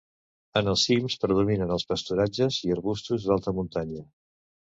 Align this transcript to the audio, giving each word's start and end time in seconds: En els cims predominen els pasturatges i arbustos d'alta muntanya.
En 0.61 0.69
els 0.69 0.85
cims 0.87 1.17
predominen 1.25 1.73
els 1.75 1.85
pasturatges 1.91 2.59
i 2.69 2.73
arbustos 2.77 3.29
d'alta 3.29 3.55
muntanya. 3.61 4.05